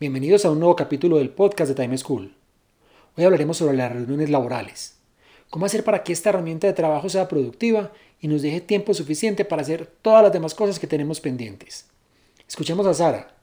[0.00, 2.32] Bienvenidos a un nuevo capítulo del podcast de Time School.
[3.16, 4.96] Hoy hablaremos sobre las reuniones laborales.
[5.50, 7.90] Cómo hacer para que esta herramienta de trabajo sea productiva
[8.20, 11.86] y nos deje tiempo suficiente para hacer todas las demás cosas que tenemos pendientes.
[12.46, 13.34] Escuchemos a Sara,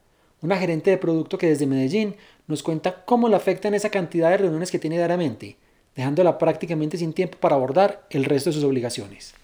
[0.41, 2.16] una gerente de producto que desde Medellín
[2.48, 5.58] nos cuenta cómo le afectan esa cantidad de reuniones que tiene diariamente,
[5.94, 9.36] dejándola prácticamente sin tiempo para abordar el resto de sus obligaciones.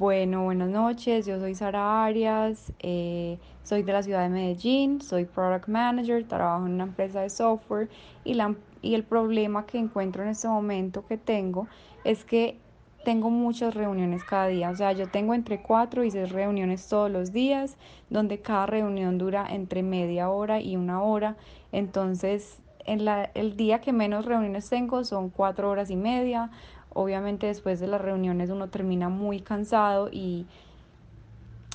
[0.00, 5.26] Bueno, buenas noches, yo soy Sara Arias, eh, soy de la ciudad de Medellín, soy
[5.26, 7.90] Product Manager, trabajo en una empresa de software
[8.24, 11.66] y, la, y el problema que encuentro en este momento que tengo
[12.02, 12.56] es que
[13.04, 17.10] tengo muchas reuniones cada día, o sea, yo tengo entre cuatro y seis reuniones todos
[17.10, 17.76] los días,
[18.08, 21.36] donde cada reunión dura entre media hora y una hora,
[21.72, 26.50] entonces en la, el día que menos reuniones tengo son cuatro horas y media,
[26.92, 30.46] Obviamente después de las reuniones uno termina muy cansado y,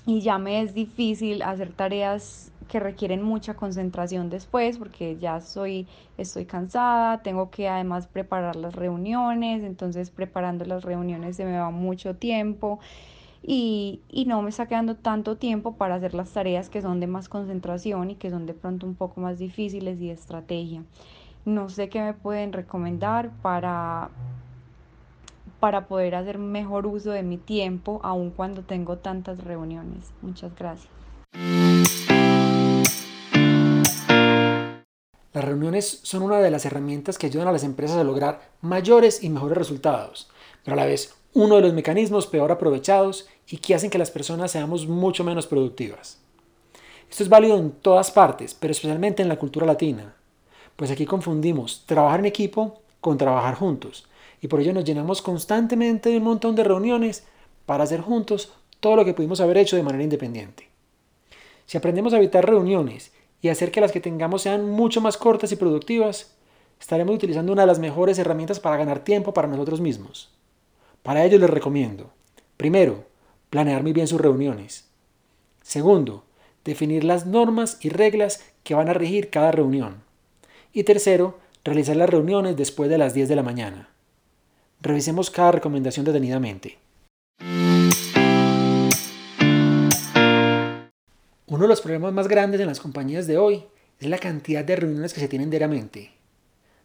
[0.06, 5.88] y ya me es difícil hacer tareas que requieren mucha concentración después porque ya soy,
[6.18, 11.70] estoy cansada, tengo que además preparar las reuniones, entonces preparando las reuniones se me va
[11.70, 12.80] mucho tiempo
[13.48, 17.06] y, y, no me está quedando tanto tiempo para hacer las tareas que son de
[17.06, 20.84] más concentración y que son de pronto un poco más difíciles y de estrategia.
[21.46, 24.10] No sé qué me pueden recomendar para,
[25.66, 30.12] para poder hacer mejor uso de mi tiempo, aun cuando tengo tantas reuniones.
[30.22, 30.94] Muchas gracias.
[35.34, 39.24] Las reuniones son una de las herramientas que ayudan a las empresas a lograr mayores
[39.24, 40.30] y mejores resultados,
[40.64, 44.12] pero a la vez uno de los mecanismos peor aprovechados y que hacen que las
[44.12, 46.20] personas seamos mucho menos productivas.
[47.10, 50.14] Esto es válido en todas partes, pero especialmente en la cultura latina,
[50.76, 54.08] pues aquí confundimos trabajar en equipo con trabajar juntos,
[54.46, 57.24] y por ello nos llenamos constantemente de un montón de reuniones
[57.66, 60.70] para hacer juntos todo lo que pudimos haber hecho de manera independiente.
[61.66, 63.12] Si aprendemos a evitar reuniones
[63.42, 66.36] y hacer que las que tengamos sean mucho más cortas y productivas,
[66.80, 70.30] estaremos utilizando una de las mejores herramientas para ganar tiempo para nosotros mismos.
[71.02, 72.12] Para ello les recomiendo,
[72.56, 73.04] primero,
[73.50, 74.86] planear muy bien sus reuniones.
[75.64, 76.24] Segundo,
[76.64, 80.04] definir las normas y reglas que van a regir cada reunión.
[80.72, 83.90] Y tercero, realizar las reuniones después de las 10 de la mañana.
[84.86, 86.78] Revisemos cada recomendación detenidamente.
[91.48, 93.64] Uno de los problemas más grandes en las compañías de hoy
[94.00, 96.12] es la cantidad de reuniones que se tienen diariamente.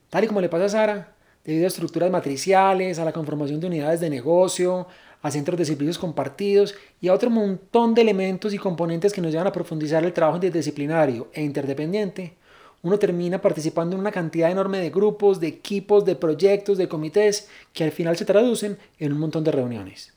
[0.09, 3.66] Tal y como le pasa a Sara, debido a estructuras matriciales, a la conformación de
[3.66, 4.87] unidades de negocio,
[5.21, 9.31] a centros de servicios compartidos y a otro montón de elementos y componentes que nos
[9.31, 12.39] llevan a profundizar el trabajo interdisciplinario e interdependiente,
[12.83, 17.49] uno termina participando en una cantidad enorme de grupos, de equipos, de proyectos, de comités,
[17.73, 20.15] que al final se traducen en un montón de reuniones.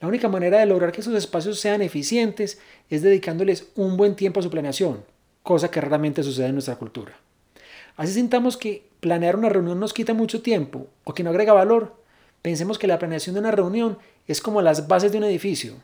[0.00, 2.58] La única manera de lograr que esos espacios sean eficientes
[2.90, 5.04] es dedicándoles un buen tiempo a su planeación,
[5.42, 7.16] cosa que raramente sucede en nuestra cultura.
[7.96, 11.96] Así sintamos que planear una reunión nos quita mucho tiempo o que no agrega valor,
[12.42, 15.74] pensemos que la planeación de una reunión es como las bases de un edificio.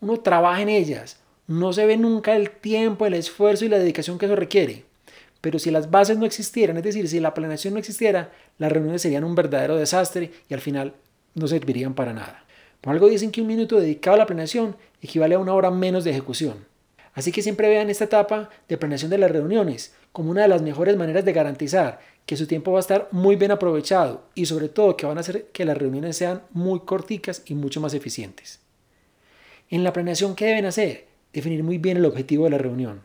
[0.00, 4.18] Uno trabaja en ellas, no se ve nunca el tiempo, el esfuerzo y la dedicación
[4.18, 4.85] que eso requiere.
[5.46, 9.02] Pero si las bases no existieran, es decir, si la planeación no existiera, las reuniones
[9.02, 10.94] serían un verdadero desastre y al final
[11.36, 12.44] no servirían para nada.
[12.80, 16.02] Por algo dicen que un minuto dedicado a la planeación equivale a una hora menos
[16.02, 16.66] de ejecución.
[17.14, 20.62] Así que siempre vean esta etapa de planeación de las reuniones como una de las
[20.62, 24.68] mejores maneras de garantizar que su tiempo va a estar muy bien aprovechado y sobre
[24.68, 28.58] todo que van a hacer que las reuniones sean muy corticas y mucho más eficientes.
[29.70, 31.06] En la planeación, ¿qué deben hacer?
[31.32, 33.02] Definir muy bien el objetivo de la reunión.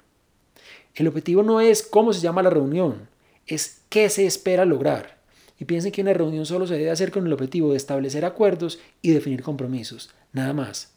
[0.96, 3.08] El objetivo no es cómo se llama la reunión,
[3.48, 5.20] es qué se espera lograr.
[5.58, 8.80] Y piensen que una reunión solo se debe hacer con el objetivo de establecer acuerdos
[9.02, 10.92] y definir compromisos, nada más.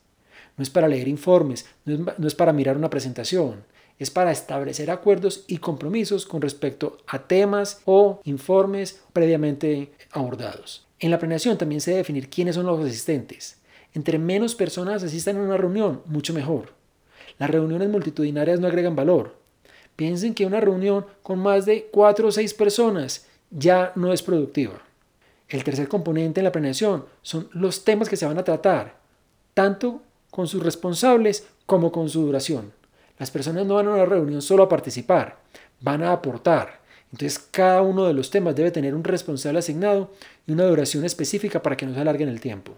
[0.57, 3.65] No es para leer informes, no es, para mirar una presentación,
[3.99, 10.87] es para establecer acuerdos y compromisos con respecto a temas o informes previamente abordados.
[10.99, 13.59] En la planeación también se debe definir quiénes son los asistentes.
[13.93, 16.73] Entre menos personas asistan a una reunión, mucho mejor.
[17.39, 19.44] Las reuniones multitudinarias no agregan valor,
[19.97, 24.81] Piensen que una reunión con más de 4 o 6 personas ya no es productiva.
[25.49, 28.97] El tercer componente en la planeación son los temas que se van a tratar,
[29.53, 32.73] tanto con sus responsables como con su duración.
[33.19, 35.39] Las personas no van a una reunión solo a participar,
[35.81, 36.81] van a aportar.
[37.13, 40.11] Entonces cada uno de los temas debe tener un responsable asignado
[40.47, 42.73] y una duración específica para que no se alargue en el tiempo.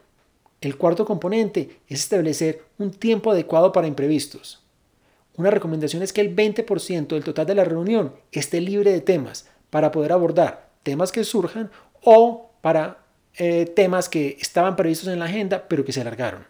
[0.61, 4.63] El cuarto componente es establecer un tiempo adecuado para imprevistos.
[5.37, 9.49] Una recomendación es que el 20% del total de la reunión esté libre de temas
[9.71, 11.71] para poder abordar temas que surjan
[12.03, 12.99] o para
[13.37, 16.47] eh, temas que estaban previstos en la agenda pero que se alargaron.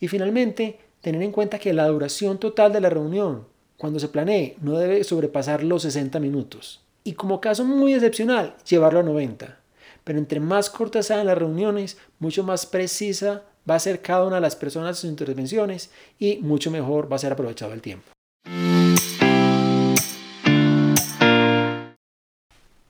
[0.00, 4.56] Y finalmente, tener en cuenta que la duración total de la reunión, cuando se planee,
[4.60, 6.80] no debe sobrepasar los 60 minutos.
[7.04, 9.58] Y como caso muy excepcional, llevarlo a 90.
[10.04, 14.36] Pero entre más cortas sean las reuniones, mucho más precisa va a ser cada una
[14.36, 18.10] de las personas sus intervenciones y mucho mejor va a ser aprovechado el tiempo.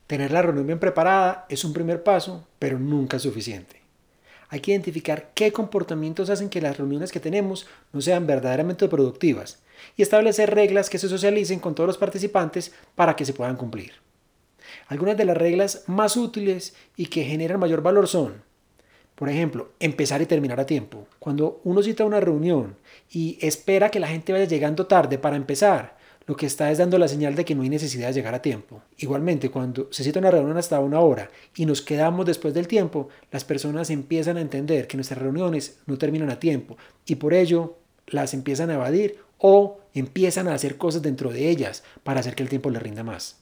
[0.07, 3.79] Tener la reunión bien preparada es un primer paso, pero nunca es suficiente.
[4.49, 9.59] Hay que identificar qué comportamientos hacen que las reuniones que tenemos no sean verdaderamente productivas
[9.95, 13.93] y establecer reglas que se socialicen con todos los participantes para que se puedan cumplir.
[14.87, 18.48] Algunas de las reglas más útiles y que generan mayor valor son
[19.19, 21.05] por ejemplo, empezar y terminar a tiempo.
[21.19, 22.77] Cuando uno cita una reunión
[23.11, 26.97] y espera que la gente vaya llegando tarde para empezar, lo que está es dando
[26.97, 28.81] la señal de que no hay necesidad de llegar a tiempo.
[28.97, 33.09] Igualmente, cuando se cita una reunión hasta una hora y nos quedamos después del tiempo,
[33.29, 37.75] las personas empiezan a entender que nuestras reuniones no terminan a tiempo y por ello
[38.07, 42.43] las empiezan a evadir o empiezan a hacer cosas dentro de ellas para hacer que
[42.43, 43.35] el tiempo les rinda más.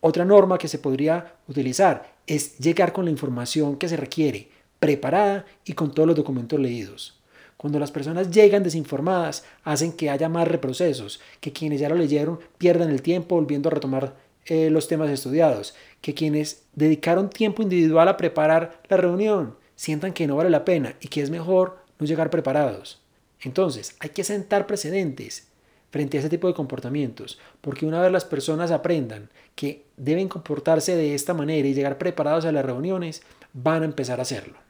[0.00, 5.44] Otra norma que se podría utilizar es llegar con la información que se requiere preparada
[5.64, 7.18] y con todos los documentos leídos.
[7.56, 12.38] Cuando las personas llegan desinformadas, hacen que haya más reprocesos, que quienes ya lo leyeron
[12.58, 14.14] pierdan el tiempo volviendo a retomar
[14.44, 20.26] eh, los temas estudiados, que quienes dedicaron tiempo individual a preparar la reunión sientan que
[20.26, 23.00] no vale la pena y que es mejor no llegar preparados.
[23.40, 25.48] Entonces, hay que sentar precedentes
[25.90, 30.94] frente a ese tipo de comportamientos, porque una vez las personas aprendan que deben comportarse
[30.94, 34.65] de esta manera y llegar preparados a las reuniones, van a empezar a hacerlo.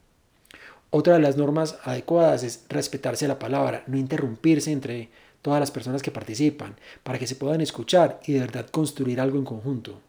[0.90, 5.10] Otra de las normas adecuadas es respetarse la palabra, no interrumpirse entre
[5.42, 9.38] todas las personas que participan, para que se puedan escuchar y de verdad construir algo
[9.38, 10.00] en conjunto.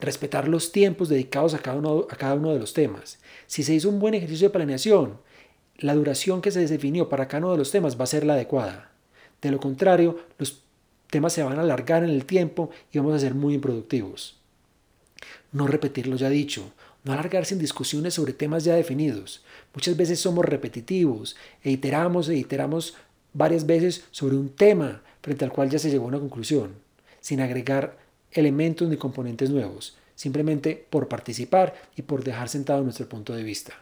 [0.00, 3.18] Respetar los tiempos dedicados a cada uno, a cada uno de los temas.
[3.46, 5.18] Si se hizo un buen ejercicio de planeación,
[5.78, 8.34] la duración que se definió para cada uno de los temas va a ser la
[8.34, 8.90] adecuada.
[9.42, 10.62] De lo contrario, los
[11.10, 14.38] temas se van a alargar en el tiempo y vamos a ser muy improductivos.
[15.52, 16.72] No repetir lo ya dicho,
[17.04, 19.44] no alargarse en discusiones sobre temas ya definidos.
[19.74, 22.94] Muchas veces somos repetitivos e iteramos e iteramos
[23.34, 26.74] varias veces sobre un tema frente al cual ya se llegó a una conclusión,
[27.20, 27.98] sin agregar
[28.32, 33.74] elementos ni componentes nuevos, simplemente por participar y por dejar sentado nuestro punto de vista.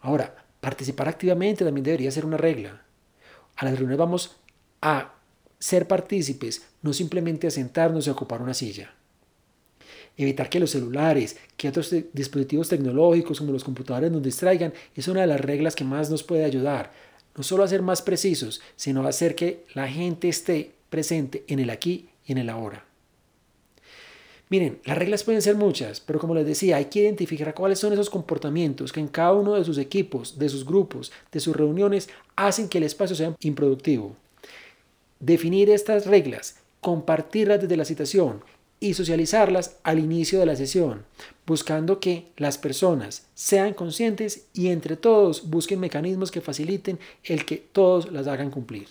[0.00, 2.82] Ahora, participar activamente también debería ser una regla.
[3.56, 4.36] A las reuniones vamos
[4.80, 5.12] a
[5.58, 8.94] ser partícipes, no simplemente a sentarnos y a ocupar una silla
[10.18, 15.22] evitar que los celulares, que otros dispositivos tecnológicos como los computadores nos distraigan, es una
[15.22, 16.92] de las reglas que más nos puede ayudar,
[17.36, 21.60] no solo a ser más precisos, sino a hacer que la gente esté presente en
[21.60, 22.84] el aquí y en el ahora.
[24.50, 27.92] Miren, las reglas pueden ser muchas, pero como les decía, hay que identificar cuáles son
[27.92, 32.08] esos comportamientos que en cada uno de sus equipos, de sus grupos, de sus reuniones,
[32.34, 34.16] hacen que el espacio sea improductivo.
[35.20, 38.40] Definir estas reglas, compartirlas desde la citación
[38.80, 41.04] y socializarlas al inicio de la sesión,
[41.46, 47.56] buscando que las personas sean conscientes y entre todos busquen mecanismos que faciliten el que
[47.56, 48.88] todos las hagan cumplir.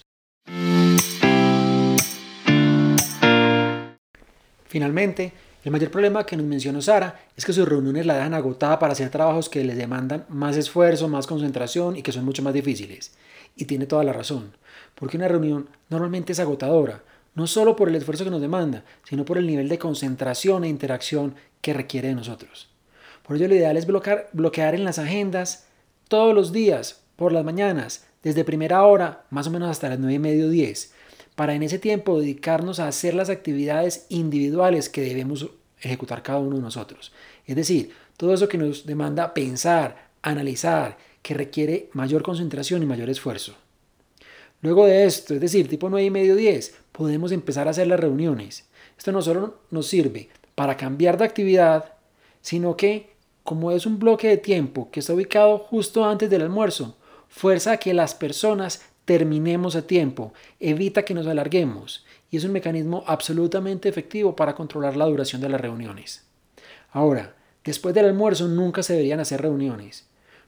[4.67, 5.31] Finalmente,
[5.63, 8.93] el mayor problema que nos mencionó Sara es que sus reuniones la dejan agotada para
[8.93, 13.11] hacer trabajos que les demandan más esfuerzo, más concentración y que son mucho más difíciles.
[13.55, 14.53] Y tiene toda la razón,
[14.95, 17.01] porque una reunión normalmente es agotadora,
[17.37, 20.69] no solo por el esfuerzo que nos demanda, sino por el nivel de concentración e
[20.69, 22.67] interacción que requiere de nosotros.
[23.21, 25.67] Por ello, lo ideal es bloquear, bloquear en las agendas
[26.07, 30.15] todos los días, por las mañanas, desde primera hora, más o menos hasta las 9
[30.15, 30.95] y medio 10,
[31.35, 35.47] para en ese tiempo dedicarnos a hacer las actividades individuales que debemos
[35.79, 37.13] ejecutar cada uno de nosotros.
[37.45, 43.11] Es decir, todo eso que nos demanda pensar, analizar, que requiere mayor concentración y mayor
[43.11, 43.53] esfuerzo.
[44.61, 47.99] Luego de esto, es decir, tipo 9 y medio 10, podemos empezar a hacer las
[47.99, 48.65] reuniones.
[48.97, 51.93] Esto no solo nos sirve para cambiar de actividad,
[52.41, 53.11] sino que,
[53.43, 56.97] como es un bloque de tiempo que está ubicado justo antes del almuerzo,
[57.29, 62.51] fuerza a que las personas terminemos a tiempo, evita que nos alarguemos y es un
[62.51, 66.25] mecanismo absolutamente efectivo para controlar la duración de las reuniones.
[66.91, 70.06] Ahora, después del almuerzo nunca se deberían hacer reuniones.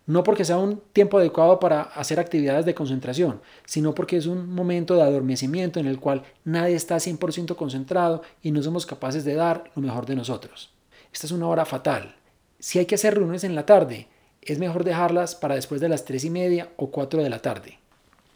[0.10, 4.52] No porque sea un tiempo adecuado para hacer actividades de concentración, sino porque es un
[4.52, 9.36] momento de adormecimiento en el cual nadie está 100% concentrado y no somos capaces de
[9.36, 10.72] dar lo mejor de nosotros.
[11.14, 12.16] Esta es una hora fatal.
[12.58, 14.08] Si hay que hacer reuniones en la tarde,
[14.42, 17.78] es mejor dejarlas para después de las 3 y media o 4 de la tarde.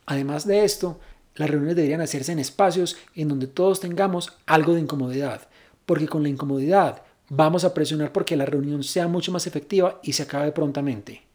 [0.05, 0.99] Además de esto,
[1.33, 5.47] las reuniones deberían hacerse en espacios en donde todos tengamos algo de incomodidad,
[5.87, 10.13] porque con la incomodidad vamos a presionar porque la reunión sea mucho más efectiva y
[10.13, 11.32] se acabe prontamente.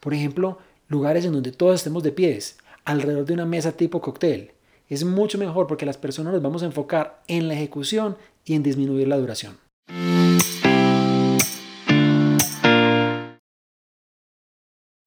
[0.00, 4.52] Por ejemplo, lugares en donde todos estemos de pies, alrededor de una mesa tipo cóctel.
[4.88, 8.62] Es mucho mejor porque las personas nos vamos a enfocar en la ejecución y en
[8.62, 9.58] disminuir la duración.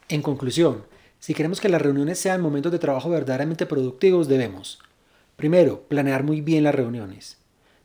[0.09, 0.83] En conclusión,
[1.19, 4.79] si queremos que las reuniones sean momentos de trabajo verdaderamente productivos, debemos,
[5.35, 7.37] primero, planear muy bien las reuniones.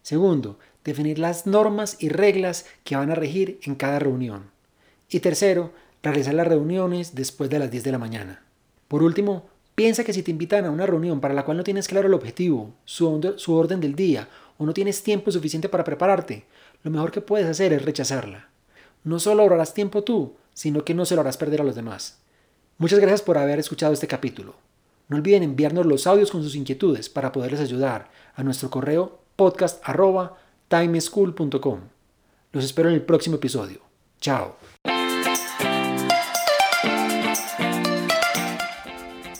[0.02, 4.50] Segundo, definir las normas y reglas que van a regir en cada reunión.
[5.08, 5.72] Y tercero,
[6.12, 8.42] realizar las reuniones después de las 10 de la mañana.
[8.88, 11.88] Por último, piensa que si te invitan a una reunión para la cual no tienes
[11.88, 16.44] claro el objetivo, su, su orden del día o no tienes tiempo suficiente para prepararte,
[16.82, 18.48] lo mejor que puedes hacer es rechazarla.
[19.02, 22.18] No solo ahorrarás tiempo tú, sino que no se lo harás perder a los demás.
[22.78, 24.54] Muchas gracias por haber escuchado este capítulo.
[25.08, 31.80] No olviden enviarnos los audios con sus inquietudes para poderles ayudar a nuestro correo podcast.timeschool.com.
[32.52, 33.80] Los espero en el próximo episodio.
[34.20, 34.56] Chao.